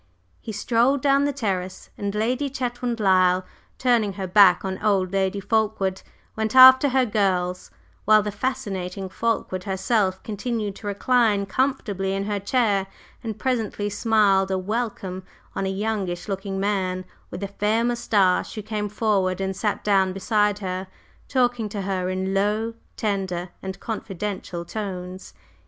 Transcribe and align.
He 0.41 0.51
strolled 0.51 1.03
down 1.03 1.25
the 1.25 1.31
terrace, 1.31 1.91
and 1.95 2.15
Lady 2.15 2.49
Chetwynd 2.49 2.99
Lyle, 2.99 3.45
turning 3.77 4.13
her 4.13 4.25
back 4.25 4.65
on 4.65 4.81
"old" 4.81 5.11
Lady 5.13 5.39
Fulkeward, 5.39 6.01
went 6.35 6.55
after 6.55 6.89
her 6.89 7.05
"girls," 7.05 7.69
while 8.05 8.23
the 8.23 8.31
fascinating 8.31 9.09
Fulkeward 9.09 9.65
herself 9.65 10.23
continued 10.23 10.75
to 10.77 10.87
recline 10.87 11.45
comfortably 11.45 12.15
in 12.15 12.23
her 12.23 12.39
chair, 12.39 12.87
and 13.23 13.37
presently 13.37 13.91
smiled 13.91 14.49
a 14.49 14.57
welcome 14.57 15.21
on 15.55 15.67
a 15.67 15.69
youngish 15.69 16.27
looking 16.27 16.59
man 16.59 17.05
with 17.29 17.43
a 17.43 17.47
fair 17.47 17.83
moustache 17.83 18.55
who 18.55 18.63
came 18.63 18.89
forward 18.89 19.39
and 19.39 19.55
sat 19.55 19.83
down 19.83 20.13
beside 20.13 20.57
her, 20.57 20.87
talking 21.27 21.69
to 21.69 21.83
her 21.83 22.09
in 22.09 22.33
low, 22.33 22.73
tender 22.97 23.49
and 23.61 23.79
confidential 23.79 24.65
tones. 24.65 25.35